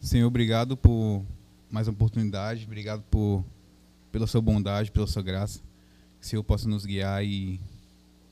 [0.00, 1.24] Senhor, obrigado por
[1.70, 3.44] mais oportunidade, obrigado por,
[4.12, 5.60] pela sua bondade, pela sua graça.
[6.20, 7.60] Que o Senhor possa nos guiar e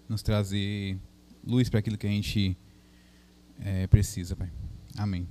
[0.09, 0.99] nos trazer
[1.45, 2.57] luz para aquilo que a gente
[3.61, 4.51] é, precisa, Pai.
[4.97, 5.27] Amém.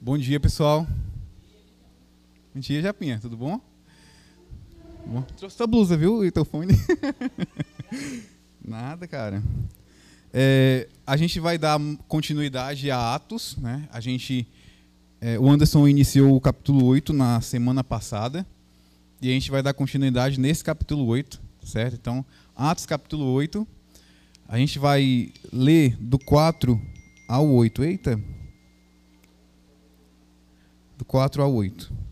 [0.00, 0.86] Bom dia, pessoal.
[2.54, 3.60] Bom dia, Japinha, tudo bom?
[5.06, 5.22] bom?
[5.36, 6.74] Trouxe sua blusa, viu, e teu fone?
[8.64, 9.42] Nada, cara.
[10.32, 13.88] É, a gente vai dar continuidade a Atos, né?
[13.92, 14.46] A gente,
[15.20, 18.46] é, o Anderson iniciou o capítulo 8 na semana passada
[19.20, 21.94] e a gente vai dar continuidade nesse capítulo 8, certo?
[21.94, 22.24] Então,
[22.54, 23.66] Atos capítulo 8,
[24.46, 26.80] a gente vai ler do 4
[27.28, 27.84] ao 8.
[27.84, 28.20] Eita!
[30.96, 32.07] Do 4 ao 8.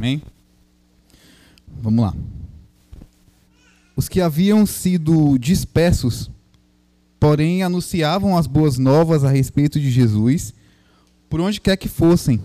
[0.00, 0.22] Amém?
[1.82, 2.14] Vamos lá.
[3.94, 6.30] Os que haviam sido dispersos,
[7.20, 10.54] porém anunciavam as boas novas a respeito de Jesus,
[11.28, 12.40] por onde quer que fossem.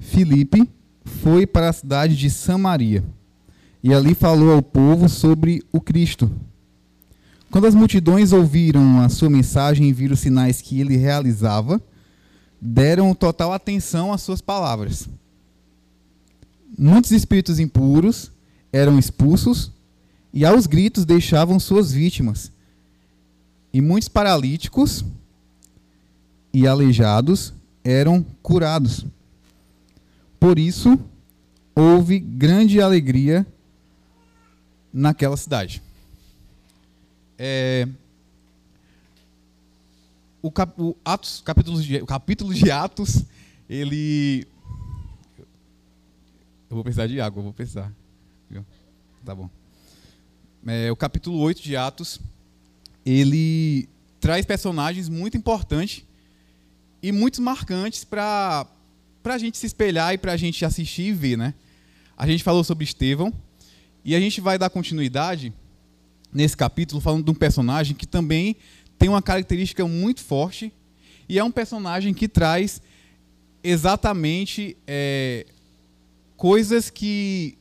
[0.00, 0.68] Filipe
[1.04, 3.04] foi para a cidade de Samaria
[3.80, 6.28] e ali falou ao povo sobre o Cristo.
[7.48, 11.80] Quando as multidões ouviram a sua mensagem e viram os sinais que ele realizava,
[12.60, 15.08] deram total atenção às suas palavras
[16.78, 18.30] muitos espíritos impuros
[18.72, 19.72] eram expulsos
[20.32, 22.52] e aos gritos deixavam suas vítimas.
[23.72, 25.04] E muitos paralíticos
[26.52, 29.04] e aleijados eram curados.
[30.38, 30.98] Por isso,
[31.74, 33.46] houve grande alegria
[34.92, 35.82] naquela cidade.
[37.36, 37.88] É,
[40.42, 43.24] o, cap, o, Atos, capítulo, de, o capítulo de Atos,
[43.68, 44.46] ele
[46.70, 47.92] eu vou precisar de água, eu vou precisar.
[49.24, 49.50] Tá bom.
[50.66, 52.20] É, o capítulo 8 de Atos,
[53.04, 53.88] ele
[54.20, 56.04] traz personagens muito importantes
[57.02, 58.66] e muito marcantes para
[59.24, 61.36] a gente se espelhar e para a gente assistir e ver.
[61.36, 61.54] Né?
[62.16, 63.32] A gente falou sobre Estevão
[64.04, 65.52] e a gente vai dar continuidade
[66.32, 68.56] nesse capítulo falando de um personagem que também
[68.98, 70.72] tem uma característica muito forte
[71.28, 72.82] e é um personagem que traz
[73.62, 75.46] exatamente é,
[76.38, 77.58] coisas que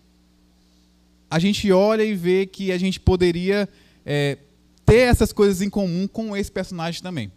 [1.29, 3.67] a gente olha e vê que a gente poderia
[4.05, 4.37] é,
[4.85, 7.31] ter essas coisas em comum com esse personagem também.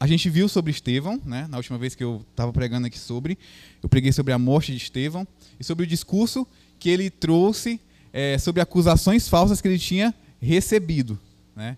[0.00, 3.38] A gente viu sobre Estevão, né, na última vez que eu estava pregando aqui sobre,
[3.82, 5.28] eu preguei sobre a morte de Estevão
[5.60, 6.46] e sobre o discurso
[6.78, 7.78] que ele trouxe
[8.10, 11.20] é, sobre acusações falsas que ele tinha recebido.
[11.54, 11.76] Né?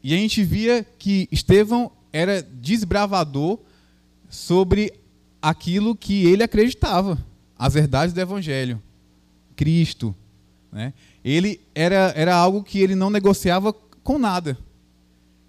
[0.00, 3.58] E a gente via que Estevão era desbravador
[4.30, 4.92] sobre
[5.40, 7.31] aquilo que ele acreditava
[7.62, 8.82] as verdades do Evangelho,
[9.54, 10.12] Cristo.
[10.72, 10.92] Né?
[11.24, 14.58] Ele era, era algo que ele não negociava com nada.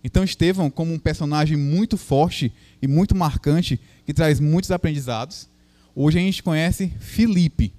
[0.03, 5.49] Então, Estevão, como um personagem muito forte e muito marcante, que traz muitos aprendizados,
[5.95, 7.73] hoje a gente conhece Filipe.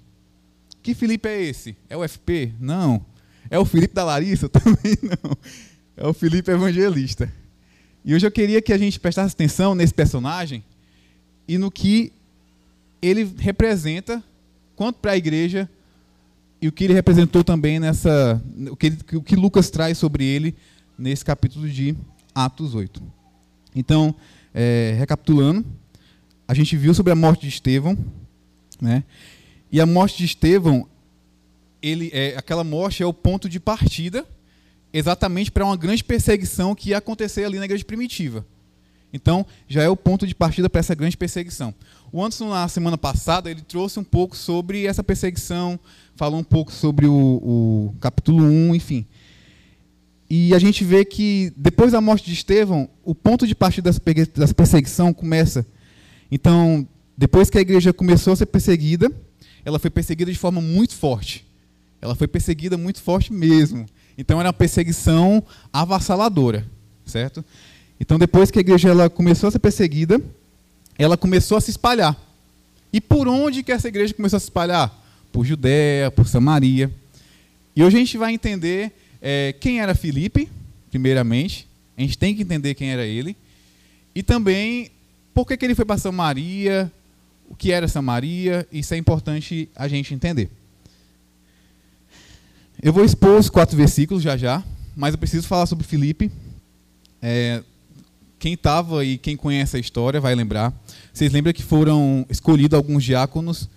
[0.82, 1.76] Que Filipe é esse?
[1.88, 2.54] É o FP?
[2.58, 3.06] Não.
[3.48, 4.48] É o Filipe da Larissa?
[4.50, 5.38] Também não.
[5.96, 7.32] É o Filipe Evangelista.
[8.04, 10.64] E hoje eu queria que a gente prestasse atenção nesse personagem
[11.46, 12.12] e no que
[13.04, 14.22] ele representa
[14.74, 15.68] quanto para a igreja
[16.60, 20.24] e o que ele representou também nessa o que, ele, o que Lucas traz sobre
[20.24, 20.56] ele
[20.98, 21.94] nesse capítulo de
[22.34, 23.02] Atos 8.
[23.74, 24.14] Então,
[24.54, 25.64] é, recapitulando,
[26.48, 27.98] a gente viu sobre a morte de Estevão,
[28.80, 29.04] né?
[29.70, 30.88] E a morte de Estevão,
[31.82, 34.26] ele é, aquela morte é o ponto de partida
[34.92, 38.46] exatamente para uma grande perseguição que ia acontecer ali na igreja primitiva.
[39.14, 41.72] Então, já é o ponto de partida para essa grande perseguição.
[42.10, 45.78] O Anderson, na semana passada, ele trouxe um pouco sobre essa perseguição,
[46.16, 49.06] falou um pouco sobre o, o capítulo 1, enfim.
[50.28, 54.54] E a gente vê que, depois da morte de Estevão, o ponto de partida dessa
[54.54, 55.64] perseguição começa.
[56.28, 56.84] Então,
[57.16, 59.08] depois que a igreja começou a ser perseguida,
[59.64, 61.46] ela foi perseguida de forma muito forte.
[62.02, 63.86] Ela foi perseguida muito forte mesmo.
[64.18, 65.40] Então, era uma perseguição
[65.72, 66.66] avassaladora,
[67.06, 67.44] certo?
[67.98, 70.20] Então, depois que a igreja ela começou a ser perseguida,
[70.98, 72.16] ela começou a se espalhar.
[72.92, 74.92] E por onde que essa igreja começou a se espalhar?
[75.32, 76.92] Por Judéia, por Samaria.
[77.74, 80.48] E hoje a gente vai entender é, quem era Filipe,
[80.90, 81.66] primeiramente.
[81.96, 83.36] A gente tem que entender quem era ele.
[84.14, 84.90] E também
[85.32, 86.90] por que, que ele foi para Samaria,
[87.48, 88.66] o que era Samaria.
[88.70, 90.48] Isso é importante a gente entender.
[92.80, 94.62] Eu vou expor os quatro versículos já já,
[94.94, 96.30] mas eu preciso falar sobre Filipe.
[97.20, 97.62] É,
[98.44, 100.70] quem estava e quem conhece a história vai lembrar.
[101.14, 103.70] Vocês lembram que foram escolhidos alguns diáconos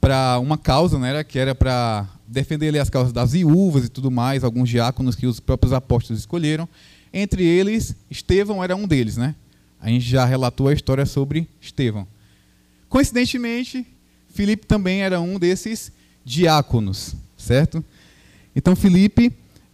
[0.00, 4.10] para uma causa, né, que era para defender ali, as causas das viúvas e tudo
[4.10, 6.66] mais, alguns diáconos que os próprios apóstolos escolheram.
[7.12, 9.34] Entre eles, Estevão era um deles, né?
[9.78, 12.08] A gente já relatou a história sobre Estevão.
[12.88, 13.86] Coincidentemente,
[14.30, 15.92] Filipe também era um desses
[16.24, 17.84] diáconos, certo?
[18.54, 19.30] Então, Filipe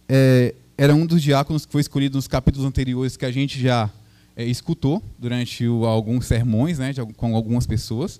[0.09, 3.89] é, era um dos diáconos que foi escolhido nos capítulos anteriores que a gente já
[4.35, 8.19] é, escutou durante o, alguns sermões né, de, com algumas pessoas.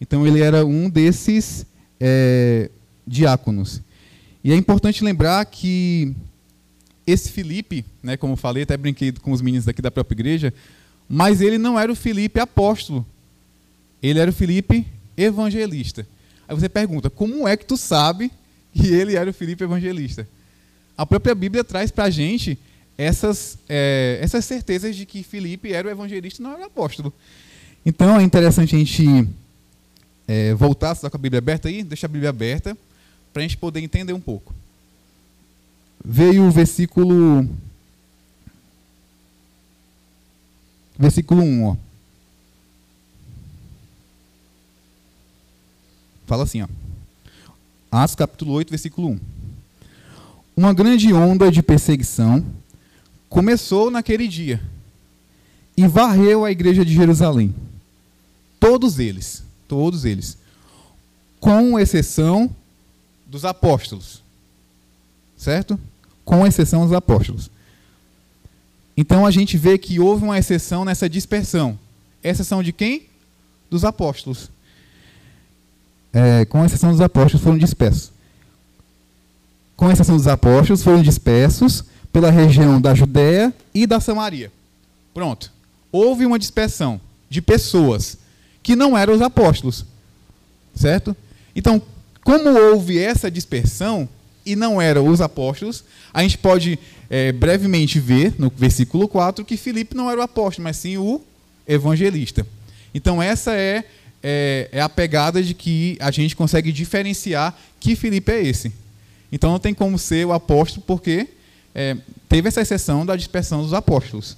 [0.00, 1.66] Então, ele era um desses
[2.00, 2.70] é,
[3.06, 3.80] diáconos.
[4.42, 6.14] E é importante lembrar que
[7.06, 10.54] esse Filipe, né, como eu falei, até brinquei com os meninos daqui da própria igreja,
[11.08, 13.06] mas ele não era o Filipe apóstolo.
[14.02, 16.06] Ele era o Filipe evangelista.
[16.48, 18.30] Aí você pergunta, como é que tu sabe
[18.72, 20.26] que ele era o Filipe evangelista.
[20.96, 22.58] A própria Bíblia traz para a gente
[22.96, 27.12] essas, é, essas certezas de que Filipe era o evangelista e não era o apóstolo.
[27.84, 29.28] Então é interessante a gente
[30.26, 31.82] é, voltar, está com a Bíblia aberta aí?
[31.82, 32.76] Deixa a Bíblia aberta,
[33.32, 34.54] para a gente poder entender um pouco.
[36.04, 37.48] Veio o versículo.
[40.98, 41.76] Versículo 1, ó.
[46.26, 46.68] Fala assim, ó.
[47.90, 49.20] Atos capítulo 8, versículo 1.
[50.56, 52.44] Uma grande onda de perseguição
[53.32, 54.60] começou naquele dia
[55.76, 57.54] e varreu a igreja de Jerusalém.
[58.60, 60.36] Todos eles, todos eles,
[61.40, 62.54] com exceção
[63.26, 64.22] dos apóstolos.
[65.36, 65.80] Certo?
[66.24, 67.50] Com exceção dos apóstolos.
[68.96, 71.78] Então a gente vê que houve uma exceção nessa dispersão.
[72.22, 73.06] Exceção de quem?
[73.70, 74.50] Dos apóstolos
[76.12, 78.12] é, com exceção dos apóstolos, foram dispersos.
[79.74, 84.52] Com exceção dos apóstolos, foram dispersos pela região da Judéia e da Samaria.
[85.14, 85.50] Pronto.
[85.90, 88.18] Houve uma dispersão de pessoas
[88.62, 89.84] que não eram os apóstolos.
[90.74, 91.16] Certo?
[91.54, 91.80] Então,
[92.24, 94.08] como houve essa dispersão
[94.44, 96.78] e não eram os apóstolos, a gente pode
[97.08, 101.20] é, brevemente ver no versículo 4 que Filipe não era o apóstolo, mas sim o
[101.66, 102.46] evangelista.
[102.94, 103.84] Então, essa é
[104.22, 108.72] é, é a pegada de que a gente consegue diferenciar que Filipe é esse.
[109.30, 111.26] Então não tem como ser o apóstolo, porque
[111.74, 111.96] é,
[112.28, 114.36] teve essa exceção da dispersão dos apóstolos.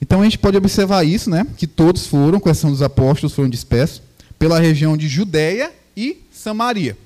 [0.00, 1.46] Então a gente pode observar isso, né?
[1.56, 4.02] Que todos foram, com exceção dos apóstolos, foram dispersos
[4.38, 6.96] pela região de Judéia e Samaria.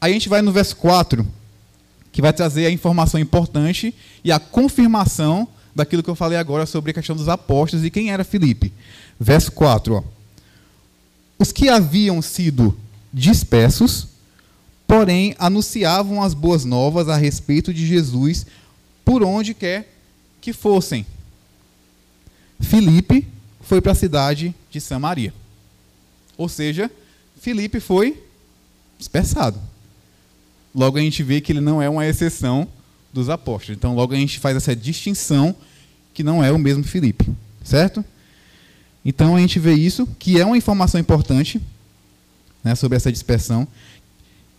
[0.00, 1.26] Aí a gente vai no verso 4,
[2.10, 3.94] que vai trazer a informação importante
[4.24, 8.10] e a confirmação daquilo que eu falei agora sobre a questão dos apóstolos e quem
[8.10, 8.72] era Filipe.
[9.20, 10.16] Verso 4, ó
[11.38, 12.76] os que haviam sido
[13.12, 14.08] dispersos,
[14.86, 18.46] porém anunciavam as boas novas a respeito de Jesus
[19.04, 19.92] por onde quer
[20.40, 21.04] que fossem.
[22.60, 23.26] Filipe
[23.60, 25.34] foi para a cidade de Samaria.
[26.38, 26.90] Ou seja,
[27.40, 28.22] Filipe foi
[28.98, 29.58] dispersado.
[30.74, 32.68] Logo a gente vê que ele não é uma exceção
[33.12, 33.76] dos apóstolos.
[33.76, 35.54] Então logo a gente faz essa distinção
[36.12, 37.26] que não é o mesmo Filipe,
[37.64, 38.04] certo?
[39.04, 41.60] Então a gente vê isso, que é uma informação importante
[42.62, 43.66] né, sobre essa dispersão.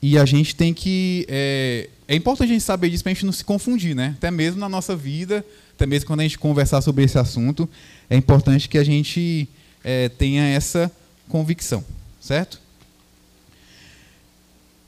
[0.02, 1.26] E a gente tem que.
[1.28, 4.14] É, é importante a gente saber disso para a gente não se confundir, né?
[4.18, 7.68] Até mesmo na nossa vida, até mesmo quando a gente conversar sobre esse assunto,
[8.10, 9.48] é importante que a gente
[9.84, 10.92] é, tenha essa
[11.28, 11.84] convicção,
[12.20, 12.60] certo?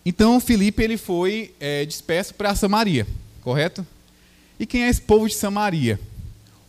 [0.06, 3.06] Então Filipe ele foi é, disperso para Samaria,
[3.42, 3.86] correto?
[4.60, 6.00] E quem é esse povo de Samaria?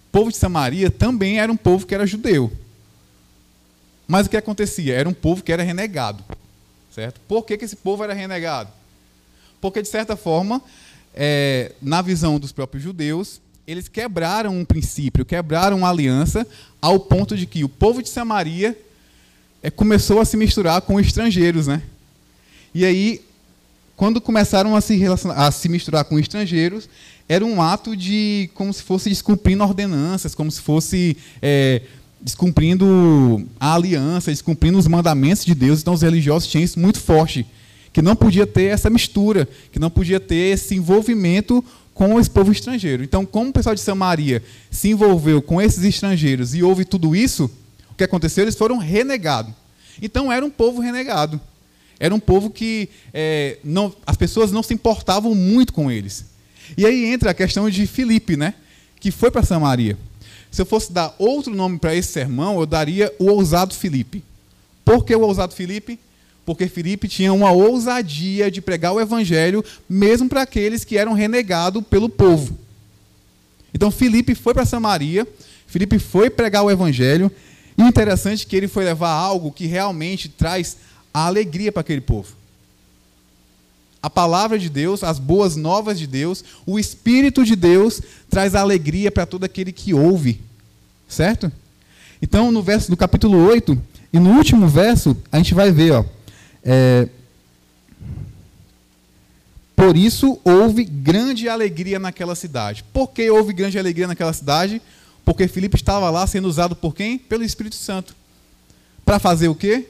[0.08, 2.52] O povo de Samaria também era um povo que era judeu.
[4.06, 4.94] Mas o que acontecia?
[4.94, 6.24] Era um povo que era renegado.
[7.00, 7.18] Certo?
[7.26, 8.68] Por que, que esse povo era renegado?
[9.58, 10.60] Porque, de certa forma,
[11.14, 16.46] é, na visão dos próprios judeus, eles quebraram um princípio, quebraram uma aliança,
[16.78, 18.78] ao ponto de que o povo de Samaria
[19.62, 21.68] é, começou a se misturar com estrangeiros.
[21.68, 21.80] Né?
[22.74, 23.22] E aí,
[23.96, 25.00] quando começaram a se,
[25.34, 26.86] a se misturar com estrangeiros,
[27.26, 31.80] era um ato de como se fosse descumprindo ordenanças, como se fosse é,
[32.22, 35.80] descumprindo a aliança, descumprindo os mandamentos de Deus.
[35.80, 37.46] Então os religiosos tinham isso muito forte,
[37.92, 42.50] que não podia ter essa mistura, que não podia ter esse envolvimento com esse povo
[42.50, 43.02] estrangeiro.
[43.02, 47.50] Então, como o pessoal de Samaria se envolveu com esses estrangeiros e houve tudo isso,
[47.90, 48.44] o que aconteceu?
[48.44, 49.52] Eles foram renegados.
[50.00, 51.38] Então, era um povo renegado.
[51.98, 56.24] Era um povo que é, não, as pessoas não se importavam muito com eles.
[56.74, 58.54] E aí entra a questão de Filipe, né,
[58.98, 59.98] que foi para Samaria.
[60.50, 64.24] Se eu fosse dar outro nome para esse sermão, eu daria o ousado Filipe.
[64.84, 65.98] Por que o ousado Filipe?
[66.50, 71.80] porque Filipe tinha uma ousadia de pregar o evangelho, mesmo para aqueles que eram renegados
[71.88, 72.58] pelo povo.
[73.72, 75.24] Então Filipe foi para Samaria,
[75.66, 77.30] Filipe foi pregar o evangelho,
[77.78, 80.76] e interessante que ele foi levar algo que realmente traz
[81.14, 82.34] a alegria para aquele povo.
[84.02, 89.10] A palavra de Deus, as boas novas de Deus, o Espírito de Deus traz alegria
[89.10, 90.40] para todo aquele que ouve.
[91.08, 91.52] Certo?
[92.22, 93.80] Então, no verso do capítulo 8,
[94.12, 96.04] e no último verso, a gente vai ver, ó.
[96.62, 97.08] É,
[99.80, 102.84] por isso houve grande alegria naquela cidade.
[102.92, 104.80] Por que houve grande alegria naquela cidade?
[105.24, 107.16] Porque Filipe estava lá sendo usado por quem?
[107.16, 108.14] Pelo Espírito Santo.
[109.06, 109.88] Para fazer o quê?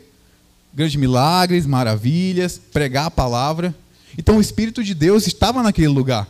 [0.72, 3.74] Grandes milagres, maravilhas, pregar a palavra.
[4.18, 6.28] Então o Espírito de Deus estava naquele lugar.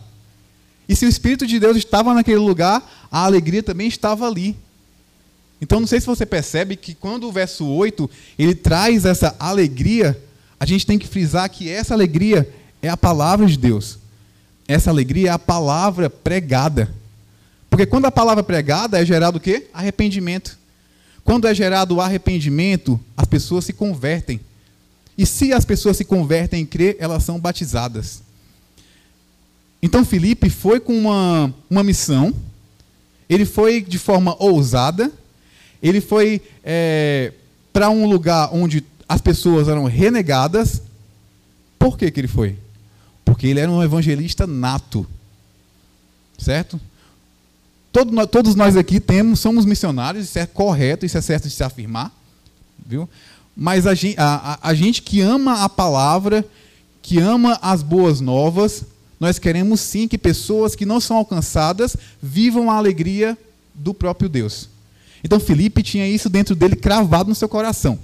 [0.89, 4.57] E se o Espírito de Deus estava naquele lugar, a alegria também estava ali.
[5.61, 10.21] Então não sei se você percebe que quando o verso 8 ele traz essa alegria,
[10.59, 12.49] a gente tem que frisar que essa alegria
[12.83, 13.99] é a palavra de Deus.
[14.67, 16.93] Essa alegria é a palavra pregada.
[17.69, 19.69] Porque quando a palavra pregada é gerado o quê?
[19.73, 20.59] Arrependimento.
[21.23, 24.41] Quando é gerado o arrependimento, as pessoas se convertem.
[25.21, 28.23] E se as pessoas se convertem em crer, elas são batizadas.
[29.83, 32.35] Então Felipe foi com uma, uma missão,
[33.29, 35.13] ele foi de forma ousada,
[35.83, 37.35] ele foi é,
[37.71, 40.81] para um lugar onde as pessoas eram renegadas.
[41.79, 42.57] Por que, que ele foi?
[43.23, 45.07] Porque ele era um evangelista nato.
[46.39, 46.81] Certo?
[47.93, 51.63] Todo, todos nós aqui temos, somos missionários, isso é correto, isso é certo de se
[51.63, 52.11] afirmar.
[52.87, 53.07] Viu?
[53.57, 56.47] Mas a gente, a, a, a gente que ama a palavra,
[57.03, 58.85] que ama as boas novas,
[59.19, 63.37] nós queremos sim que pessoas que não são alcançadas vivam a alegria
[63.75, 64.69] do próprio Deus.
[65.23, 67.99] Então Felipe tinha isso dentro dele cravado no seu coração.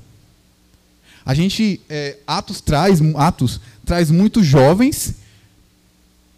[1.24, 5.14] A gente, é, Atos traz, Atos traz muitos jovens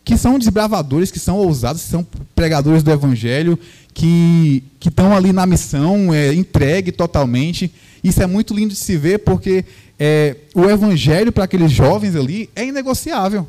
[0.04, 3.58] que são desbravadores, que são ousados, que são pregadores do evangelho,
[3.92, 7.72] que que estão ali na missão, é, entregue totalmente.
[8.02, 9.64] Isso é muito lindo de se ver, porque
[9.98, 13.48] é, o evangelho para aqueles jovens ali é inegociável,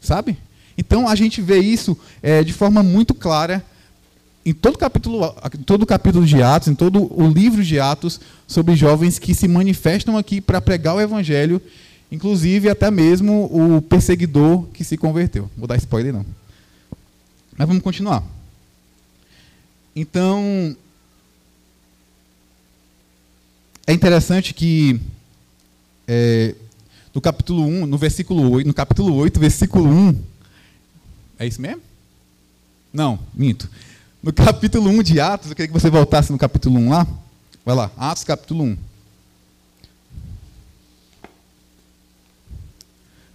[0.00, 0.36] sabe?
[0.76, 3.64] Então a gente vê isso é, de forma muito clara
[4.44, 5.34] em todo capítulo,
[5.64, 9.48] todo o capítulo de Atos, em todo o livro de Atos, sobre jovens que se
[9.48, 11.60] manifestam aqui para pregar o evangelho,
[12.12, 15.50] inclusive até mesmo o perseguidor que se converteu.
[15.56, 16.24] Vou dar spoiler não.
[17.58, 18.22] Mas vamos continuar.
[19.96, 20.76] Então,
[23.86, 25.00] é interessante que
[26.08, 26.54] é,
[27.14, 30.22] no capítulo 1, no versículo 8, no capítulo 8, versículo 1,
[31.38, 31.82] é isso mesmo?
[32.92, 33.70] Não, minto.
[34.22, 37.06] No capítulo 1 de Atos, eu queria que você voltasse no capítulo 1 lá.
[37.64, 38.78] Vai lá, Atos capítulo 1.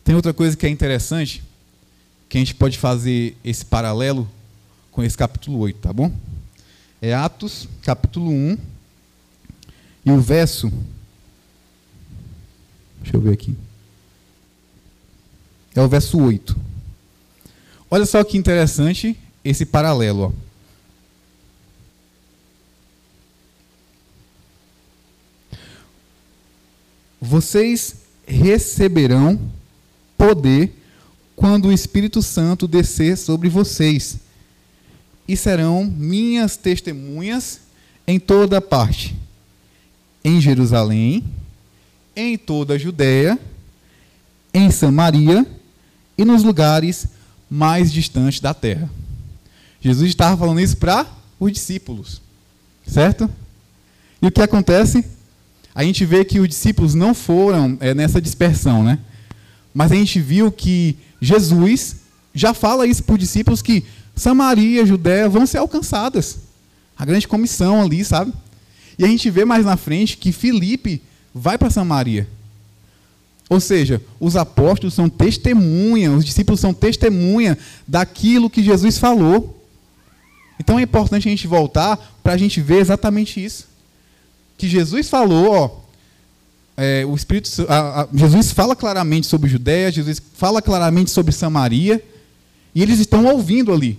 [0.03, 1.43] Tem outra coisa que é interessante,
[2.27, 4.29] que a gente pode fazer esse paralelo
[4.91, 6.11] com esse capítulo 8, tá bom?
[7.01, 8.57] É Atos, capítulo 1,
[10.05, 10.71] e o verso.
[13.01, 13.55] Deixa eu ver aqui.
[15.75, 16.55] É o verso 8.
[17.89, 20.23] Olha só que interessante esse paralelo.
[20.23, 20.51] Ó.
[27.19, 29.39] Vocês receberão
[30.17, 30.73] poder
[31.35, 34.19] quando o Espírito Santo descer sobre vocês,
[35.27, 37.61] e serão minhas testemunhas
[38.05, 39.15] em toda parte,
[40.23, 41.23] em Jerusalém,
[42.15, 43.39] em toda a Judéia,
[44.53, 45.45] em Samaria
[46.17, 47.07] e nos lugares
[47.49, 48.89] mais distantes da terra.
[49.79, 51.07] Jesus estava falando isso para
[51.39, 52.21] os discípulos,
[52.85, 53.29] certo?
[54.21, 55.03] E o que acontece?
[55.73, 58.99] a gente vê que os discípulos não foram é, nessa dispersão, né?
[59.73, 61.97] Mas a gente viu que Jesus
[62.33, 63.85] já fala isso para os discípulos que
[64.15, 66.39] Samaria, Judéia vão ser alcançadas.
[66.97, 68.33] A grande comissão ali, sabe?
[69.01, 71.01] E a gente vê mais na frente que Filipe
[71.33, 72.29] vai para Samaria.
[73.49, 79.59] Ou seja, os apóstolos são testemunha, os discípulos são testemunha daquilo que Jesus falou.
[80.59, 83.71] Então é importante a gente voltar para a gente ver exatamente isso
[84.61, 85.71] que Jesus falou, ó,
[86.77, 91.99] é, o Espírito, a, a, Jesus fala claramente sobre Judéia, Jesus fala claramente sobre Samaria,
[92.75, 93.97] e eles estão ouvindo ali.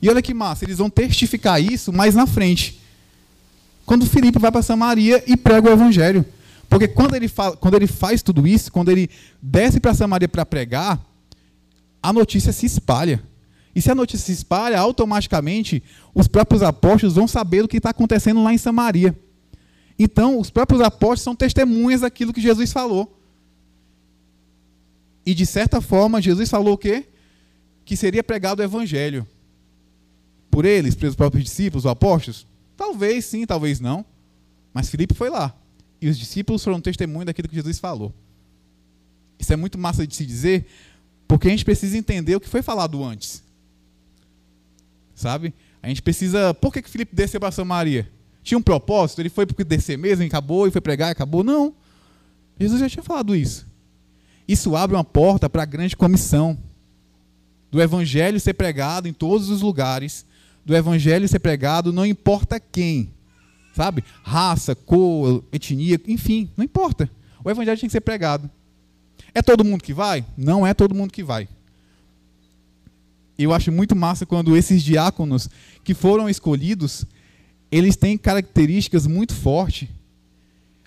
[0.00, 2.80] E olha que massa, eles vão testificar isso mais na frente.
[3.86, 6.26] Quando Filipe vai para Samaria e prega o evangelho.
[6.68, 9.08] Porque quando ele, fala, quando ele faz tudo isso, quando ele
[9.40, 11.00] desce para Samaria para pregar,
[12.02, 13.22] a notícia se espalha.
[13.72, 17.90] E se a notícia se espalha, automaticamente os próprios apóstolos vão saber o que está
[17.90, 19.16] acontecendo lá em Samaria.
[19.96, 23.16] Então, os próprios apóstolos são testemunhas daquilo que Jesus falou.
[25.24, 27.04] E de certa forma, Jesus falou o quê?
[27.84, 29.26] Que seria pregado o evangelho.
[30.50, 32.46] Por eles, pelos próprios discípulos, os apóstolos?
[32.76, 34.04] Talvez sim, talvez não.
[34.72, 35.54] Mas Filipe foi lá.
[36.00, 38.12] E os discípulos foram testemunho daquilo que Jesus falou.
[39.38, 40.66] Isso é muito massa de se dizer,
[41.26, 43.42] porque a gente precisa entender o que foi falado antes.
[45.14, 45.54] Sabe?
[45.82, 46.52] A gente precisa.
[46.54, 48.10] Por que, que Filipe desceu para Samaria?
[48.42, 49.20] Tinha um propósito?
[49.20, 51.42] Ele foi porque descer mesmo e acabou, e foi pregar e acabou?
[51.42, 51.74] Não.
[52.58, 53.66] Jesus já tinha falado isso.
[54.46, 56.56] Isso abre uma porta para a grande comissão
[57.70, 60.24] do evangelho ser pregado em todos os lugares,
[60.66, 63.10] do evangelho ser pregado não importa quem,
[63.74, 64.04] sabe?
[64.22, 67.08] Raça, cor, etnia, enfim, não importa.
[67.42, 68.50] O evangelho tem que ser pregado.
[69.32, 70.26] É todo mundo que vai?
[70.36, 71.48] Não é todo mundo que vai.
[73.38, 75.48] Eu acho muito massa quando esses diáconos
[75.84, 77.06] que foram escolhidos,
[77.70, 79.88] eles têm características muito fortes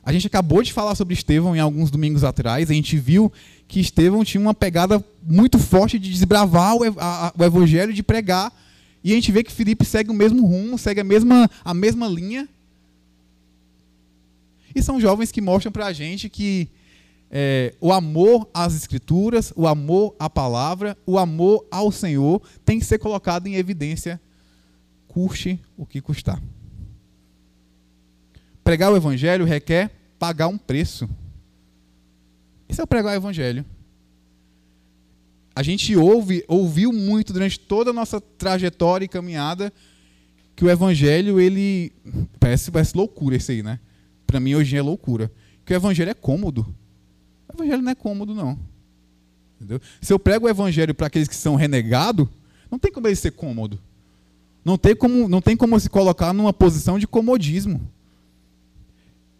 [0.10, 2.72] a gente acabou de falar sobre Estevão em alguns domingos atrás.
[2.72, 3.32] A gente viu
[3.68, 6.84] que Estevão tinha uma pegada muito forte de desbravar o,
[7.44, 8.52] evangelho, de pregar.
[9.04, 12.08] E a gente vê que Felipe segue o mesmo rumo, segue a mesma, a mesma
[12.08, 12.48] linha.
[14.76, 16.70] E são jovens que mostram para a gente que
[17.32, 22.86] é, o amor às Escrituras, o amor à palavra, o amor ao Senhor tem que
[22.86, 24.20] ser colocado em evidência,
[25.08, 26.42] custe o que custar.
[28.64, 31.10] Pregar o Evangelho requer pagar um preço.
[32.68, 33.66] Isso é o pregar o evangelho.
[35.60, 39.74] A gente ouve, ouviu muito durante toda a nossa trajetória e caminhada
[40.56, 41.92] que o evangelho, ele.
[42.40, 43.78] Parece, parece loucura isso aí, né?
[44.26, 45.30] Para mim, hoje é loucura.
[45.66, 46.66] Que o evangelho é cômodo.
[47.50, 48.58] O evangelho não é cômodo, não.
[49.58, 49.82] Entendeu?
[50.00, 52.26] Se eu prego o evangelho para aqueles que são renegados,
[52.72, 53.78] não tem como ele ser cômodo.
[54.64, 57.82] Não tem como, não tem como se colocar numa posição de comodismo.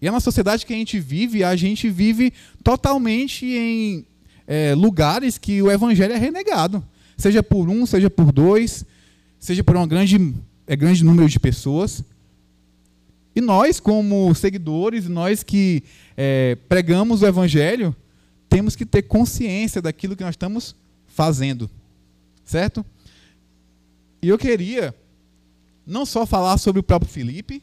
[0.02, 4.06] E é na sociedade que a gente vive, a gente vive totalmente em
[4.50, 6.84] é, lugares que o evangelho é renegado.
[7.16, 8.84] Seja por um, seja por dois,
[9.40, 10.34] seja por um grande,
[10.66, 12.04] é, grande número de pessoas.
[13.36, 15.84] E nós, como seguidores, nós que
[16.18, 17.96] é, pregamos o evangelho,
[18.50, 20.76] temos que ter consciência daquilo que nós estamos
[21.08, 21.70] fazendo.
[22.44, 22.84] Certo?
[24.20, 24.96] E eu queria
[25.86, 27.62] não só falar sobre o próprio Filipe,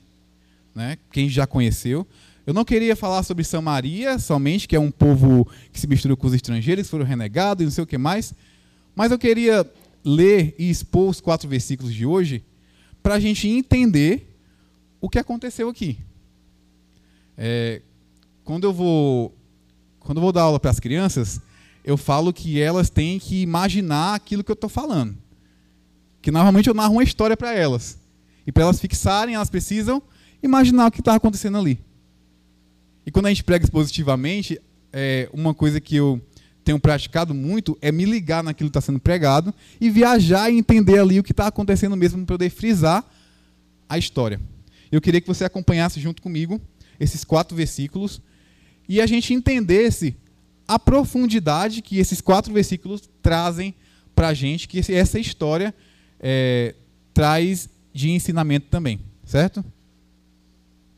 [0.73, 2.07] né, quem já conheceu,
[2.47, 6.29] eu não queria falar sobre Samaria somente, que é um povo que se misturou com
[6.29, 8.33] os estrangeiros, foram renegados e não sei o que mais.
[8.95, 9.69] Mas eu queria
[10.05, 12.45] ler e expor os quatro versículos de hoje
[13.03, 14.33] para a gente entender
[15.01, 15.99] o que aconteceu aqui.
[17.37, 17.83] É,
[18.45, 19.37] quando eu vou
[19.99, 21.41] quando eu vou dar aula para as crianças,
[21.85, 25.17] eu falo que elas têm que imaginar aquilo que eu estou falando.
[26.23, 27.99] Que normalmente eu narro uma história para elas.
[28.47, 30.01] E para elas fixarem, elas precisam
[30.41, 31.85] imaginar o que está acontecendo ali.
[33.07, 34.61] E quando a gente prega positivamente,
[34.93, 36.21] é, uma coisa que eu
[36.65, 40.99] tenho praticado muito é me ligar naquilo que está sendo pregado e viajar e entender
[40.99, 43.05] ali o que está acontecendo mesmo para poder frisar
[43.89, 44.41] a história.
[44.91, 46.61] Eu queria que você acompanhasse junto comigo
[46.99, 48.21] esses quatro versículos
[48.89, 50.17] e a gente entendesse
[50.67, 53.73] a profundidade que esses quatro versículos trazem
[54.15, 55.73] para a gente, que essa história
[56.19, 56.75] é,
[57.15, 59.65] traz de ensinamento também, certo?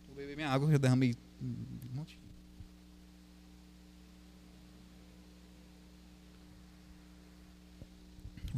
[0.06, 1.14] Vou beber minha água, eu derramei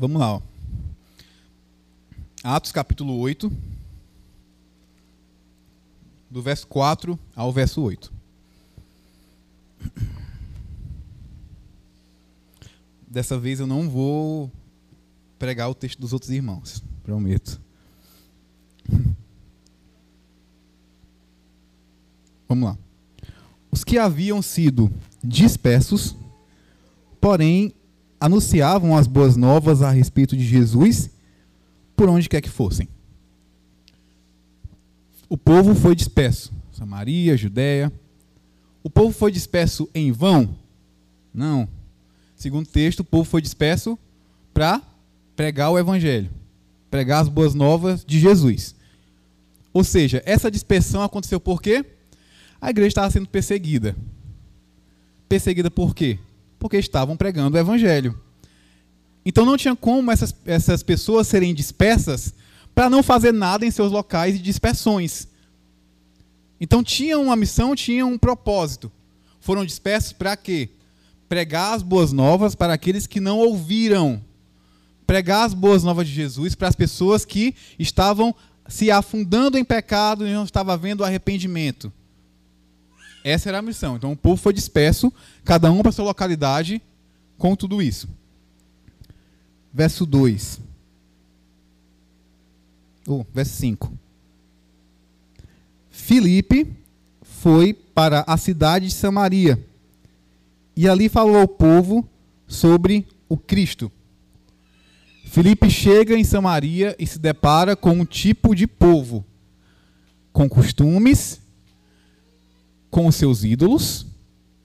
[0.00, 0.36] Vamos lá.
[0.36, 0.42] Ó.
[2.42, 3.52] Atos capítulo 8,
[6.30, 8.10] do verso 4 ao verso 8.
[13.06, 14.50] Dessa vez eu não vou
[15.38, 17.60] pregar o texto dos outros irmãos, prometo.
[22.48, 22.78] Vamos lá.
[23.70, 24.90] Os que haviam sido
[25.22, 26.16] dispersos,
[27.20, 27.74] porém
[28.20, 31.10] anunciavam as boas novas a respeito de Jesus
[31.96, 32.88] por onde quer que fossem.
[35.28, 36.52] O povo foi disperso.
[36.72, 37.92] Samaria, Judéia.
[38.82, 40.56] O povo foi disperso em vão?
[41.32, 41.68] Não.
[42.36, 43.98] Segundo o texto, o povo foi disperso
[44.52, 44.82] para
[45.36, 46.30] pregar o evangelho,
[46.90, 48.74] pregar as boas novas de Jesus.
[49.72, 51.84] Ou seja, essa dispersão aconteceu por quê?
[52.60, 53.96] A igreja estava sendo perseguida.
[55.28, 56.18] Perseguida por quê?
[56.60, 58.16] Porque estavam pregando o evangelho.
[59.24, 62.34] Então não tinha como essas, essas pessoas serem dispersas
[62.74, 65.26] para não fazer nada em seus locais de dispersões.
[66.60, 68.92] Então tinham uma missão, tinham um propósito.
[69.40, 70.68] Foram dispersos para quê?
[71.28, 74.22] Pregar as boas novas para aqueles que não ouviram.
[75.06, 78.34] Pregar as boas novas de Jesus para as pessoas que estavam
[78.68, 81.90] se afundando em pecado e não estavam vendo arrependimento.
[83.22, 83.96] Essa era a missão.
[83.96, 85.12] Então o povo foi disperso,
[85.44, 86.80] cada um para sua localidade,
[87.36, 88.08] com tudo isso.
[89.72, 90.60] Verso 2.
[93.06, 93.92] Oh, verso 5.
[95.90, 96.66] Filipe
[97.22, 99.62] foi para a cidade de Samaria
[100.76, 102.08] e ali falou ao povo
[102.46, 103.90] sobre o Cristo.
[105.24, 109.24] Filipe chega em Samaria e se depara com um tipo de povo
[110.32, 111.40] com costumes,
[112.90, 114.06] com os seus ídolos,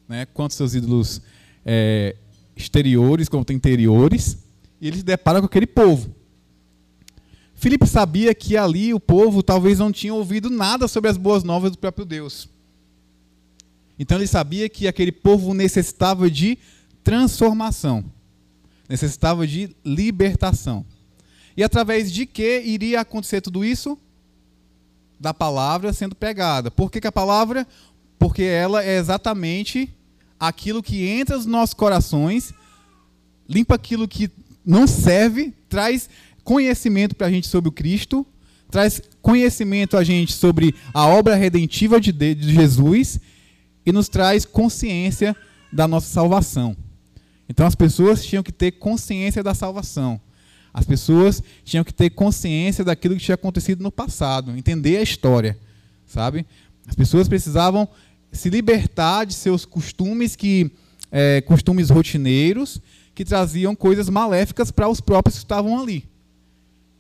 [0.08, 1.22] né, quanto seus ídolos
[1.66, 2.16] é,
[2.56, 4.38] exteriores quanto interiores,
[4.80, 6.14] e ele se depara com aquele povo.
[7.54, 11.72] Filipe sabia que ali o povo talvez não tinha ouvido nada sobre as boas novas
[11.72, 12.50] do próprio Deus.
[13.98, 16.58] Então ele sabia que aquele povo necessitava de
[17.04, 18.04] transformação,
[18.90, 20.86] necessitava de libertação.
[21.56, 23.98] E através de que iria acontecer tudo isso?
[25.18, 26.70] Da palavra sendo pregada.
[26.70, 27.66] Por que, que a palavra?
[28.18, 29.90] Porque ela é exatamente
[30.40, 32.54] aquilo que entra nos nossos corações,
[33.48, 34.30] limpa aquilo que
[34.66, 36.10] não serve, traz
[36.44, 38.26] conhecimento para a gente sobre o Cristo,
[38.70, 43.20] traz conhecimento a gente sobre a obra redentiva de, Jesus
[43.86, 45.36] e nos traz consciência
[45.72, 46.76] da nossa salvação.
[47.48, 50.20] Então as pessoas tinham que ter consciência da salvação.
[50.74, 55.58] As pessoas tinham que ter consciência daquilo que tinha acontecido no passado, entender a história,
[56.06, 56.46] sabe?
[56.88, 57.88] As pessoas precisavam
[58.36, 60.72] se libertar de seus costumes que
[61.12, 62.82] é, costumes rotineiros
[63.14, 66.06] que traziam coisas maléficas para os próprios que estavam ali.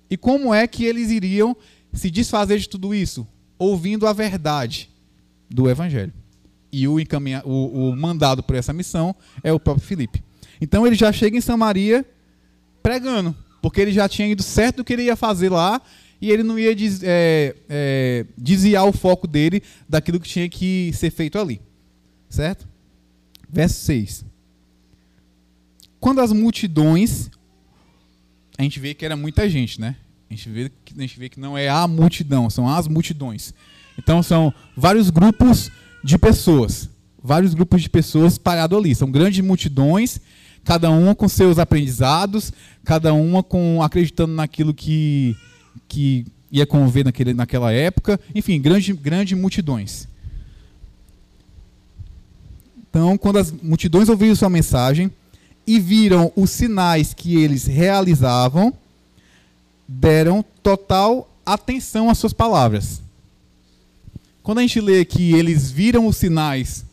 [0.09, 1.55] E como é que eles iriam
[1.91, 3.27] se desfazer de tudo isso?
[3.59, 4.89] Ouvindo a verdade
[5.49, 6.13] do Evangelho
[6.71, 10.23] e o, encaminha, o, o mandado por essa missão é o próprio Filipe.
[10.59, 12.05] Então ele já chega em Samaria
[12.83, 15.81] pregando, porque ele já tinha ido certo do que ele ia fazer lá
[16.21, 20.91] e ele não ia des, é, é, desviar o foco dele daquilo que tinha que
[20.93, 21.61] ser feito ali.
[22.29, 22.67] Certo?
[23.49, 24.25] Verso 6.
[25.99, 27.29] Quando as multidões.
[28.57, 29.95] A gente vê que era muita gente, né?
[30.29, 33.53] A gente vê que, a gente vê que não é a multidão, são as multidões.
[33.97, 35.71] Então são vários grupos
[36.03, 36.89] de pessoas,
[37.21, 38.95] vários grupos de pessoas parados ali.
[38.95, 40.19] São grandes multidões,
[40.63, 42.51] cada uma com seus aprendizados,
[42.83, 45.35] cada uma com acreditando naquilo que,
[45.87, 48.19] que ia conviver naquele, naquela época.
[48.33, 50.07] Enfim, grandes grande multidões.
[52.89, 55.11] Então, quando as multidões ouviram sua mensagem
[55.67, 58.73] e viram os sinais que eles realizavam,
[59.87, 63.01] deram total atenção às suas palavras.
[64.41, 66.85] Quando a gente lê que eles viram os sinais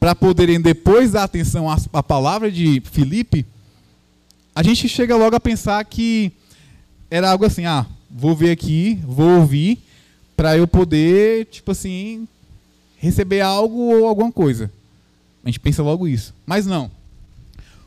[0.00, 3.44] para poderem depois dar atenção à, à palavra de Filipe,
[4.54, 6.32] a gente chega logo a pensar que
[7.10, 9.82] era algo assim, ah, vou ver aqui, vou ouvir,
[10.36, 12.28] para eu poder, tipo assim,
[12.96, 14.70] receber algo ou alguma coisa.
[15.44, 16.32] A gente pensa logo isso.
[16.46, 16.90] Mas não.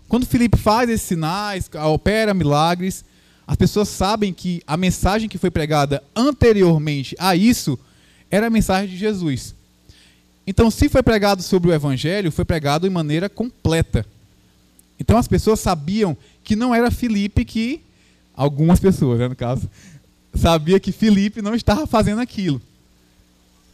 [0.09, 3.05] Quando Filipe faz esses sinais, opera milagres,
[3.47, 7.79] as pessoas sabem que a mensagem que foi pregada anteriormente a isso
[8.29, 9.55] era a mensagem de Jesus.
[10.45, 14.05] Então, se foi pregado sobre o Evangelho, foi pregado de maneira completa.
[14.99, 17.81] Então, as pessoas sabiam que não era Felipe que,
[18.35, 19.69] algumas pessoas, né, no caso,
[20.37, 22.61] sabia que Felipe não estava fazendo aquilo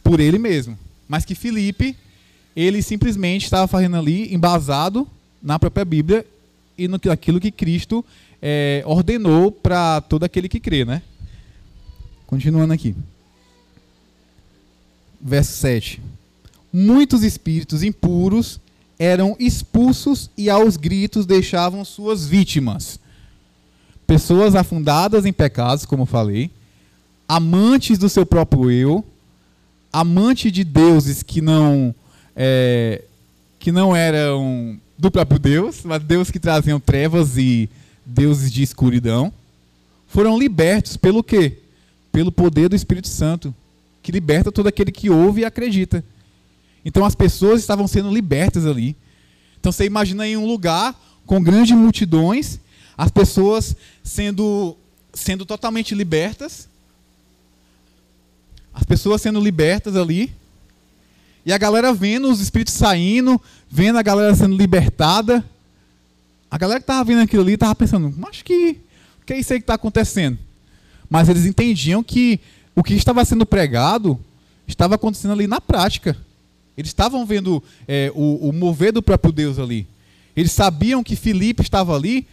[0.02, 1.96] por ele mesmo, mas que Felipe
[2.56, 5.08] ele simplesmente estava fazendo ali embasado
[5.42, 6.26] na própria Bíblia
[6.76, 8.04] e no aquilo que Cristo
[8.40, 11.02] é, ordenou para todo aquele que crê, né?
[12.26, 12.94] Continuando aqui
[15.24, 16.02] verso 7.
[16.70, 18.60] Muitos espíritos impuros
[18.98, 23.00] eram expulsos e aos gritos deixavam suas vítimas.
[24.06, 26.50] Pessoas afundadas em pecados, como falei,
[27.28, 29.04] amantes do seu próprio eu,
[29.92, 31.94] amante de deuses que não
[32.36, 33.02] é,
[33.58, 37.68] que não eram do próprio Deus, mas deuses que traziam trevas e
[38.04, 39.32] deuses de escuridão,
[40.06, 41.58] foram libertos pelo quê?
[42.12, 43.54] Pelo poder do Espírito Santo
[44.04, 46.04] que liberta todo aquele que ouve e acredita.
[46.84, 48.94] Então as pessoas estavam sendo libertas ali.
[49.58, 52.60] Então você imagina em um lugar com grandes multidões,
[52.96, 54.76] as pessoas sendo
[55.12, 56.68] sendo totalmente libertas,
[58.72, 60.32] as pessoas sendo libertas ali,
[61.46, 65.44] e a galera vendo os espíritos saindo, vendo a galera sendo libertada.
[66.50, 68.78] A galera que estava vendo aquilo ali estava pensando, mas que,
[69.26, 70.38] que é isso aí que está acontecendo?
[71.08, 72.40] Mas eles entendiam que
[72.74, 74.18] o que estava sendo pregado
[74.66, 76.16] estava acontecendo ali na prática.
[76.76, 79.86] Eles estavam vendo é, o, o, mover do próprio Deus ali.
[80.34, 82.26] Eles sabiam que Filipe estava ali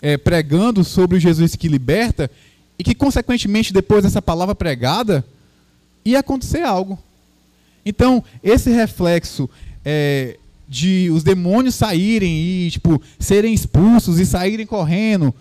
[0.00, 2.30] é, pregando sobre o Jesus que liberta
[2.78, 5.24] e que, consequentemente, depois dessa palavra pregada,
[6.04, 6.98] ia acontecer algo.
[7.84, 9.48] Então, esse reflexo
[9.84, 10.36] é,
[10.68, 15.34] de os demônios saírem e tipo serem expulsos e saírem correndo,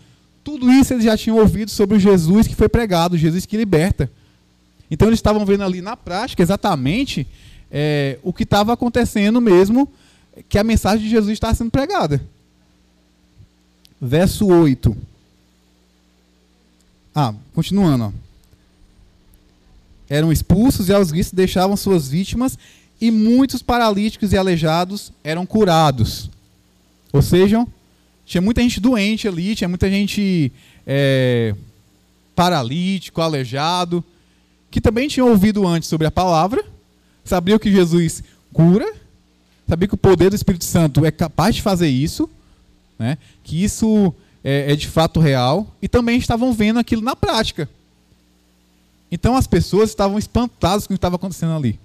[0.44, 4.10] tudo isso eles já tinham ouvido sobre o Jesus que foi pregado, Jesus que liberta.
[4.90, 7.28] Então eles estavam vendo ali na prática exatamente
[7.70, 9.90] é, o que estava acontecendo mesmo,
[10.48, 12.22] que a mensagem de Jesus está sendo pregada.
[14.00, 14.96] Verso 8.
[17.16, 18.06] Ah, continuando.
[18.06, 18.12] Ó.
[20.10, 22.58] Eram expulsos e aos gritos deixavam suas vítimas
[23.02, 26.30] e muitos paralíticos e aleijados eram curados.
[27.12, 27.66] Ou seja,
[28.26, 30.52] tinha muita gente doente ali, tinha muita gente
[30.86, 31.56] é,
[32.36, 34.04] paralítico, aleijado,
[34.70, 36.64] que também tinha ouvido antes sobre a palavra,
[37.24, 38.94] sabia que Jesus cura,
[39.68, 42.30] sabia que o poder do Espírito Santo é capaz de fazer isso,
[42.98, 43.18] né?
[43.44, 47.70] que isso é, é de fato real, e também estavam vendo aquilo na prática.
[49.12, 51.80] Então as pessoas estavam espantadas com o que estava acontecendo ali.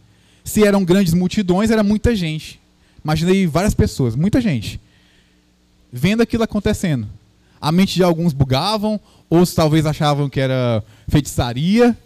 [0.45, 2.61] Se eram grandes multidões, era muita gente.
[3.05, 4.81] Imaginei várias pessoas, muita gente,
[5.93, 7.09] vendo aquilo acontecendo.
[7.61, 8.99] A mente de alguns bugavam,
[9.31, 11.97] outros talvez achavam que era feitiçaria.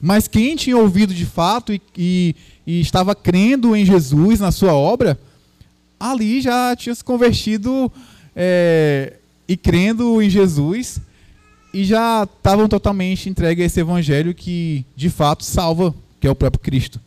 [0.00, 4.74] Mas quem tinha ouvido de fato e, e, e estava crendo em Jesus, na sua
[4.74, 5.18] obra,
[5.98, 7.90] ali já tinha se convertido
[8.34, 9.14] é,
[9.46, 11.00] e crendo em Jesus
[11.72, 16.34] e já estavam totalmente entregues a esse evangelho que de fato salva, que é o
[16.34, 17.00] próprio Cristo.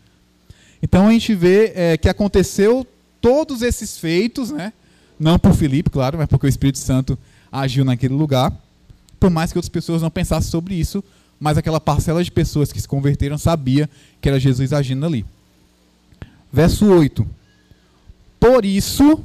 [0.82, 2.86] Então a gente vê é, que aconteceu
[3.22, 4.74] todos esses feitos, né?
[5.20, 7.18] não por Filipe, claro, mas porque o Espírito Santo
[7.52, 8.54] agiu naquele lugar,
[9.20, 11.04] por mais que outras pessoas não pensassem sobre isso,
[11.40, 13.90] mas aquela parcela de pessoas que se converteram sabia
[14.22, 15.26] que era Jesus agindo ali.
[16.52, 17.26] Verso 8.
[18.40, 19.24] Por isso,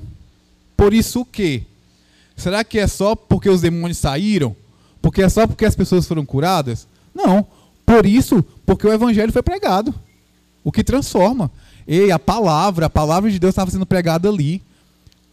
[0.77, 1.65] por isso o quê?
[2.41, 4.57] Será que é só porque os demônios saíram?
[5.03, 6.87] Porque é só porque as pessoas foram curadas?
[7.15, 7.47] Não.
[7.85, 9.95] Por isso, porque o evangelho foi pregado
[10.63, 11.51] o que transforma.
[11.87, 14.63] E a palavra, a palavra de Deus estava sendo pregada ali.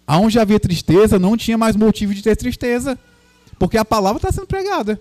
[0.05, 2.97] Aonde havia tristeza, não tinha mais motivo de ter tristeza,
[3.59, 4.99] porque a palavra está sendo pregada.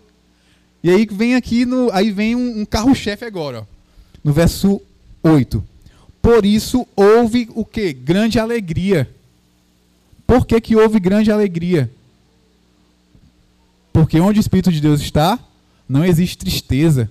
[0.83, 3.65] E aí vem aqui no, aí vem um, um carro-chefe agora, ó,
[4.23, 4.81] no verso
[5.23, 5.63] 8.
[6.21, 7.93] Por isso houve o que?
[7.93, 9.09] Grande alegria.
[10.27, 11.89] Por que, que houve grande alegria?
[13.97, 15.39] Porque onde o Espírito de Deus está,
[15.89, 17.09] não existe tristeza.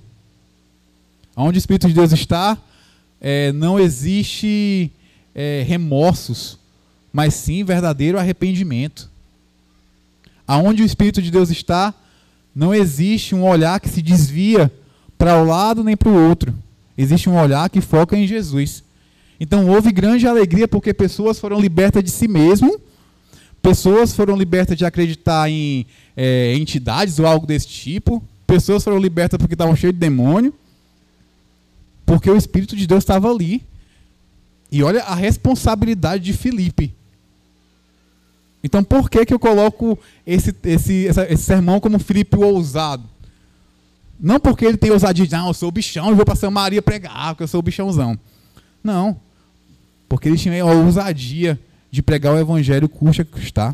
[1.35, 2.55] Onde o Espírito de Deus está,
[3.19, 4.91] é, não existe
[5.33, 6.59] é, remorsos,
[7.11, 9.09] mas sim verdadeiro arrependimento.
[10.47, 11.91] Aonde o Espírito de Deus está,
[12.53, 14.71] não existe um olhar que se desvia
[15.17, 16.53] para o um lado nem para o outro.
[16.95, 18.83] Existe um olhar que foca em Jesus.
[19.39, 22.79] Então houve grande alegria porque pessoas foram libertas de si mesmo,
[23.65, 29.39] pessoas foram libertas de acreditar em é, entidades ou algo desse tipo, pessoas foram libertas
[29.39, 30.53] porque estavam cheias de demônio,
[32.05, 33.63] porque o Espírito de Deus estava ali.
[34.71, 36.93] E olha a responsabilidade de Filipe.
[38.63, 39.97] Então por que, que eu coloco
[40.27, 43.03] esse, esse, esse sermão como Filipe o ousado?
[44.19, 47.29] Não porque ele tem ousadia de, ah, eu sou bichão e vou para Maria pregar,
[47.29, 48.17] porque eu sou bichãozão.
[48.83, 49.19] Não.
[50.07, 51.59] Porque ele tinha a ousadia
[51.95, 53.73] de pregar o evangelho custa custar.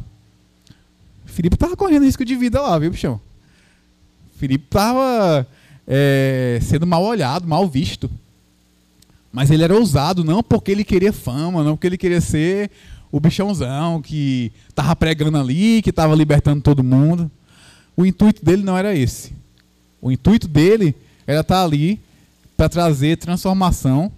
[1.26, 3.20] Filipe estava correndo risco de vida lá, viu, bichão?
[4.38, 5.48] Filipe estava
[5.88, 8.12] é, sendo mal olhado, mal visto.
[9.34, 12.70] Mas ele era ousado, não porque ele queria fama, não porque ele queria ser
[13.12, 17.30] o bichãozão que estava pregando ali, que estava libertando todo mundo.
[17.98, 19.34] O intuito dele não era esse.
[20.00, 20.94] O intuito dele
[21.26, 22.00] era estar ali
[22.56, 24.12] para trazer transformação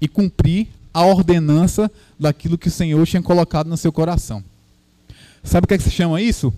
[0.00, 1.90] e cumprir a ordenança
[2.20, 4.44] daquilo que o Senhor tinha colocado no seu coração.
[5.42, 6.52] Sabe o que, é que se chama isso?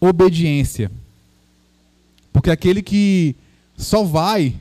[0.00, 0.90] Obediência.
[2.32, 3.36] Porque aquele que
[3.76, 4.56] só vai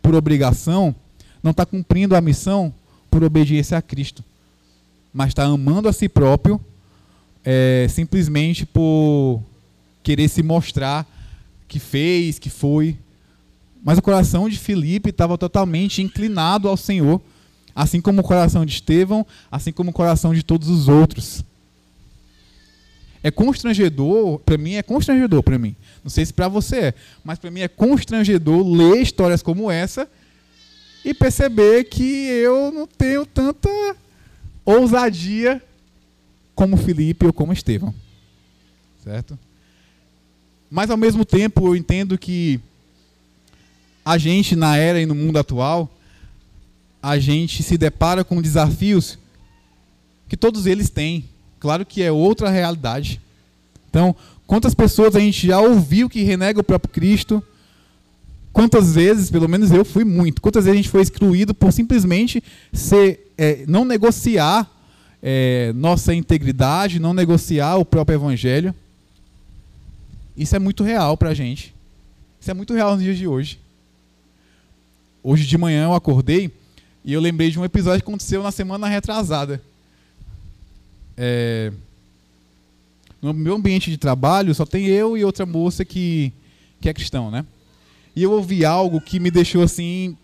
[0.00, 0.94] por obrigação
[1.42, 2.72] não está cumprindo a missão
[3.10, 4.24] por obediência a Cristo,
[5.12, 6.60] mas está amando a si próprio
[7.44, 9.42] é, simplesmente por
[10.02, 11.06] querer se mostrar
[11.66, 12.96] que fez, que foi.
[13.82, 17.20] Mas o coração de Filipe estava totalmente inclinado ao Senhor,
[17.78, 21.44] assim como o coração de Estevão, assim como o coração de todos os outros.
[23.22, 25.76] É constrangedor, para mim é constrangedor para mim.
[26.02, 30.10] Não sei se para você é, mas para mim é constrangedor ler histórias como essa
[31.04, 33.70] e perceber que eu não tenho tanta
[34.64, 35.62] ousadia
[36.56, 37.94] como Felipe ou como Estevão.
[39.04, 39.38] Certo?
[40.68, 42.58] Mas ao mesmo tempo eu entendo que
[44.04, 45.88] a gente na era e no mundo atual,
[47.02, 49.18] a gente se depara com desafios
[50.28, 51.24] que todos eles têm.
[51.58, 53.20] Claro que é outra realidade.
[53.88, 54.14] Então,
[54.46, 57.42] quantas pessoas a gente já ouviu que renega o próprio Cristo,
[58.52, 62.42] quantas vezes, pelo menos eu fui muito, quantas vezes a gente foi excluído por simplesmente
[62.72, 64.70] ser, é, não negociar
[65.22, 68.74] é, nossa integridade, não negociar o próprio evangelho.
[70.36, 71.74] Isso é muito real para a gente.
[72.40, 73.58] Isso é muito real nos dias de hoje.
[75.22, 76.50] Hoje de manhã eu acordei
[77.04, 79.62] e eu lembrei de um episódio que aconteceu na semana retrasada.
[81.16, 81.72] É,
[83.20, 86.32] no meu ambiente de trabalho só tem eu e outra moça que,
[86.80, 87.44] que é cristão, né?
[88.14, 90.16] E eu ouvi algo que me deixou assim.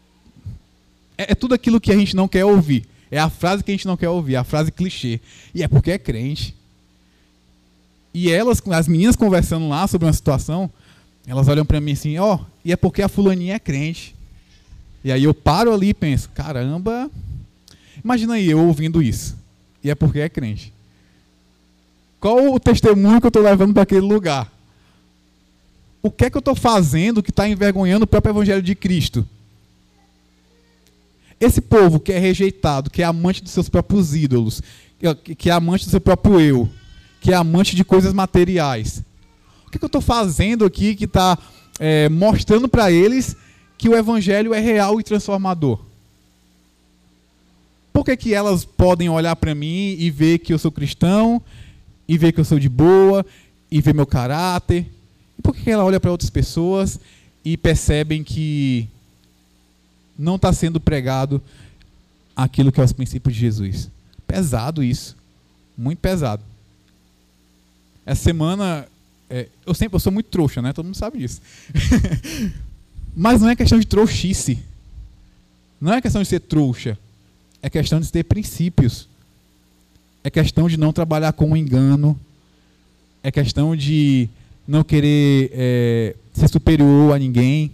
[1.16, 2.86] É, é tudo aquilo que a gente não quer ouvir.
[3.10, 5.20] É a frase que a gente não quer ouvir, a frase clichê.
[5.54, 6.54] E é porque é crente.
[8.12, 10.70] E elas, as meninas conversando lá sobre uma situação,
[11.26, 14.14] elas olham para mim assim, ó, oh, e é porque a fulaninha é crente.
[15.04, 17.10] E aí eu paro ali e penso, caramba,
[18.02, 19.36] imagina aí eu ouvindo isso.
[19.82, 20.72] E é porque é crente.
[22.18, 24.50] Qual o testemunho que eu estou levando para aquele lugar?
[26.02, 29.28] O que é que eu estou fazendo que está envergonhando o próprio Evangelho de Cristo?
[31.38, 34.62] Esse povo que é rejeitado, que é amante dos seus próprios ídolos,
[35.38, 36.68] que é amante do seu próprio eu,
[37.20, 39.02] que é amante de coisas materiais.
[39.66, 41.36] O que, é que eu estou fazendo aqui que está
[41.78, 43.36] é, mostrando para eles
[43.84, 45.78] que o Evangelho é real e transformador?
[47.92, 51.42] Por que, que elas podem olhar para mim e ver que eu sou cristão
[52.08, 53.26] e ver que eu sou de boa,
[53.70, 54.90] e ver meu caráter.
[55.38, 56.98] E por que ela olha para outras pessoas
[57.44, 58.88] e percebem que
[60.18, 61.42] não está sendo pregado
[62.34, 63.90] aquilo que é os princípios de Jesus?
[64.26, 65.14] Pesado isso.
[65.76, 66.42] Muito pesado.
[68.06, 68.88] Essa semana,
[69.28, 70.72] é, eu sempre eu sou muito trouxa, né?
[70.72, 71.42] Todo mundo sabe disso.
[73.14, 74.58] Mas não é questão de trouxice.
[75.80, 76.98] Não é questão de ser trouxa.
[77.62, 79.08] É questão de ter princípios.
[80.22, 82.18] É questão de não trabalhar com engano.
[83.22, 84.28] É questão de
[84.66, 87.70] não querer é, ser superior a ninguém.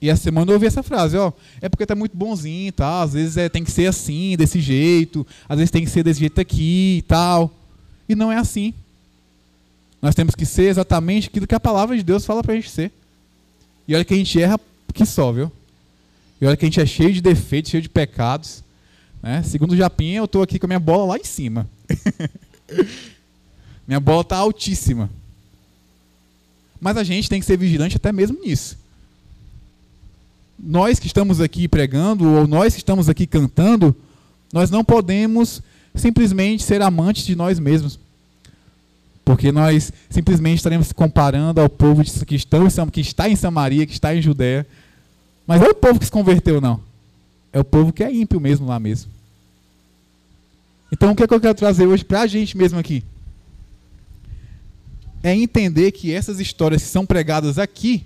[0.00, 3.12] E a semana eu ouvi essa frase, ó, é porque tá muito bonzinho tal, às
[3.12, 6.40] vezes é, tem que ser assim, desse jeito, às vezes tem que ser desse jeito
[6.40, 7.54] aqui e tal.
[8.08, 8.74] E não é assim.
[10.00, 12.90] Nós temos que ser exatamente aquilo que a palavra de Deus fala pra gente ser.
[13.92, 14.58] E olha que a gente erra
[14.94, 15.52] que só, viu?
[16.40, 18.64] E olha que a gente é cheio de defeitos, cheio de pecados.
[19.22, 19.42] Né?
[19.42, 21.68] Segundo o Japinha, eu estou aqui com a minha bola lá em cima.
[23.86, 25.10] minha bola está altíssima.
[26.80, 28.78] Mas a gente tem que ser vigilante até mesmo nisso.
[30.58, 33.94] Nós que estamos aqui pregando, ou nós que estamos aqui cantando,
[34.50, 35.60] nós não podemos
[35.94, 37.98] simplesmente ser amantes de nós mesmos.
[39.24, 44.14] Porque nós simplesmente estaremos comparando ao povo que, estão, que está em Samaria, que está
[44.14, 44.66] em Judéia.
[45.46, 46.80] Mas não é o povo que se converteu, não.
[47.52, 49.10] É o povo que é ímpio mesmo lá mesmo.
[50.90, 53.02] Então o que, é que eu quero trazer hoje para a gente mesmo aqui?
[55.22, 58.04] É entender que essas histórias que são pregadas aqui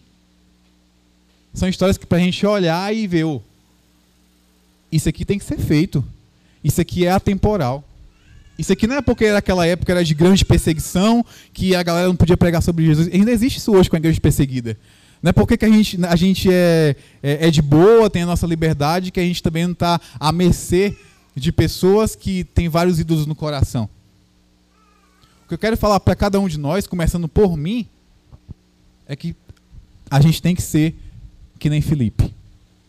[1.57, 3.41] são histórias que para a gente olhar e ver, oh,
[4.93, 6.05] isso aqui tem que ser feito.
[6.63, 7.83] Isso aqui é atemporal.
[8.59, 12.17] Isso aqui não é porque naquela época era de grande perseguição, que a galera não
[12.17, 13.09] podia pregar sobre Jesus.
[13.13, 14.77] Ainda existe isso hoje com a igreja perseguida.
[15.23, 18.27] Não é porque que a gente, a gente é, é, é de boa, tem a
[18.27, 20.97] nossa liberdade, que a gente também não está à mercê
[21.35, 23.89] de pessoas que têm vários ídolos no coração.
[25.45, 27.87] O que eu quero falar para cada um de nós, começando por mim,
[29.07, 29.37] é que
[30.11, 30.95] a gente tem que ser
[31.59, 32.35] que nem Felipe.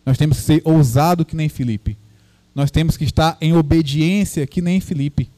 [0.05, 1.97] Nós temos que ser ousado que nem Felipe.
[2.55, 5.29] Nós temos que estar em obediência que nem Felipe.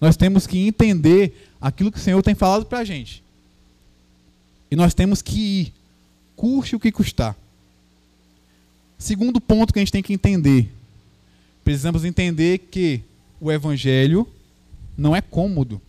[0.00, 3.22] Nós temos que entender aquilo que o Senhor tem falado para a gente.
[4.70, 5.74] E nós temos que ir,
[6.36, 7.36] custe o que custar.
[8.98, 10.70] Segundo ponto que a gente tem que entender:
[11.64, 13.02] precisamos entender que
[13.40, 14.26] o Evangelho
[14.96, 15.80] não é cômodo.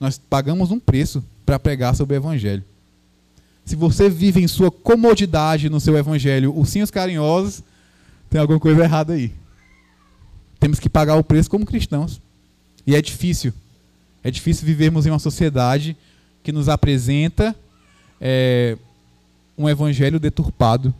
[0.00, 2.64] Nós pagamos um preço para pregar sobre o Evangelho.
[3.64, 7.62] Se você vive em sua comodidade no seu Evangelho, ursinhos carinhosos,
[8.30, 9.32] tem alguma coisa errada aí.
[10.58, 12.20] Temos que pagar o preço como cristãos.
[12.88, 13.52] E é difícil.
[14.24, 15.94] É difícil vivermos em uma sociedade
[16.42, 17.54] que nos apresenta
[18.18, 18.78] é,
[19.58, 20.94] um evangelho deturpado.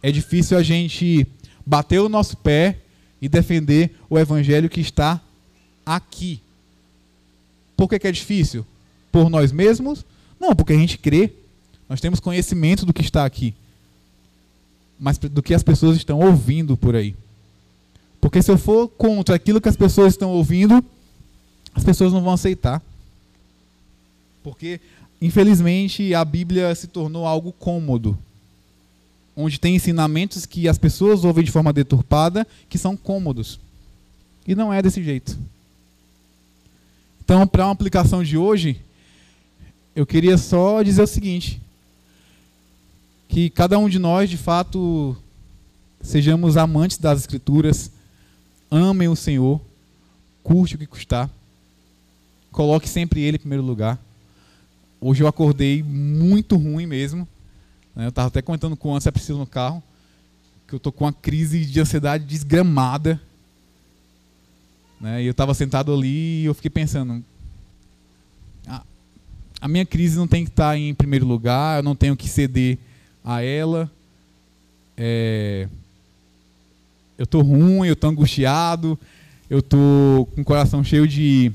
[0.00, 1.26] É difícil a gente
[1.66, 2.78] bater o nosso pé
[3.20, 5.20] e defender o evangelho que está
[5.84, 6.40] aqui.
[7.76, 8.64] Por que, que é difícil?
[9.10, 10.06] Por nós mesmos?
[10.38, 11.32] Não, porque a gente crê.
[11.88, 13.54] Nós temos conhecimento do que está aqui.
[15.00, 17.16] Mas do que as pessoas estão ouvindo por aí.
[18.24, 20.82] Porque se eu for contra aquilo que as pessoas estão ouvindo,
[21.74, 22.80] as pessoas não vão aceitar.
[24.42, 24.80] Porque,
[25.20, 28.16] infelizmente, a Bíblia se tornou algo cômodo.
[29.36, 33.60] Onde tem ensinamentos que as pessoas ouvem de forma deturpada, que são cômodos.
[34.46, 35.38] E não é desse jeito.
[37.22, 38.80] Então, para uma aplicação de hoje,
[39.94, 41.60] eu queria só dizer o seguinte:
[43.28, 45.14] que cada um de nós, de fato,
[46.00, 47.92] sejamos amantes das Escrituras,
[48.70, 49.60] amem o Senhor,
[50.42, 51.30] curte o que custar,
[52.50, 53.98] coloque sempre Ele em primeiro lugar.
[55.00, 57.28] Hoje eu acordei muito ruim mesmo.
[57.94, 58.06] Né?
[58.06, 59.82] Eu estava até comentando com o Anse Priscila no carro,
[60.66, 63.20] que eu estou com uma crise de ansiedade desgramada.
[65.00, 65.22] Né?
[65.22, 67.22] E eu estava sentado ali e eu fiquei pensando,
[68.66, 68.82] a,
[69.60, 72.78] a minha crise não tem que estar em primeiro lugar, eu não tenho que ceder
[73.22, 73.90] a ela.
[74.96, 75.68] É,
[77.18, 78.98] eu estou ruim, eu estou angustiado,
[79.48, 81.52] eu estou com o coração cheio de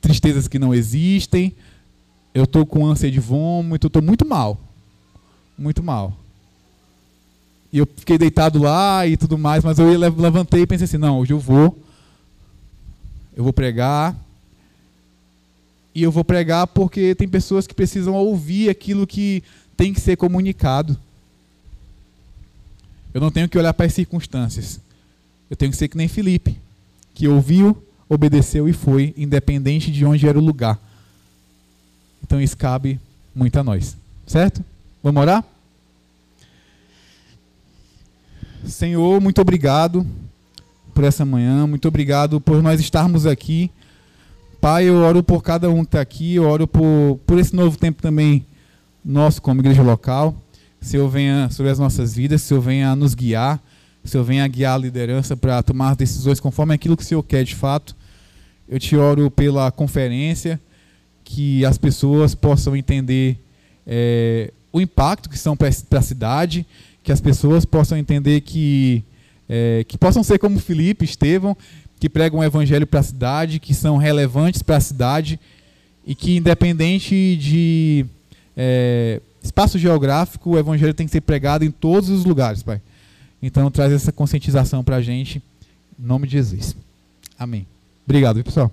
[0.00, 1.54] tristezas que não existem,
[2.34, 4.58] eu estou com ânsia de vômito, eu estou muito mal.
[5.56, 6.16] Muito mal.
[7.72, 11.20] E eu fiquei deitado lá e tudo mais, mas eu levantei e pensei assim, não,
[11.20, 11.78] hoje eu vou,
[13.34, 14.16] eu vou pregar,
[15.94, 19.42] e eu vou pregar porque tem pessoas que precisam ouvir aquilo que
[19.76, 20.98] tem que ser comunicado.
[23.12, 24.80] Eu não tenho que olhar para as circunstâncias.
[25.50, 26.58] Eu tenho que ser que nem Felipe,
[27.14, 27.76] que ouviu,
[28.08, 30.78] obedeceu e foi, independente de onde era o lugar.
[32.22, 32.98] Então isso cabe
[33.34, 33.96] muito a nós.
[34.26, 34.64] Certo?
[35.02, 35.44] Vamos orar?
[38.64, 40.06] Senhor, muito obrigado
[40.94, 43.70] por essa manhã, muito obrigado por nós estarmos aqui.
[44.60, 47.76] Pai, eu oro por cada um que está aqui, eu oro por, por esse novo
[47.76, 48.46] tempo também
[49.04, 50.36] nosso como igreja local.
[50.82, 53.62] Senhor venha sobre as nossas vidas, Senhor venha nos guiar,
[54.04, 57.54] Senhor venha guiar a liderança para tomar decisões conforme aquilo que o Senhor quer de
[57.54, 57.96] fato.
[58.68, 60.60] Eu te oro pela conferência,
[61.24, 63.38] que as pessoas possam entender
[63.86, 66.66] é, o impacto que são para a cidade,
[67.02, 69.04] que as pessoas possam entender que,
[69.48, 71.56] é, que possam ser como Felipe, Estevão,
[72.00, 75.38] que pregam o evangelho para a cidade, que são relevantes para a cidade
[76.04, 78.04] e que, independente de
[78.56, 82.80] é, espaço geográfico, o evangelho tem que ser pregado em todos os lugares, Pai.
[83.42, 85.42] Então, traz essa conscientização para a gente,
[85.98, 86.76] em nome de Jesus.
[87.38, 87.66] Amém.
[88.06, 88.70] Obrigado, pessoal.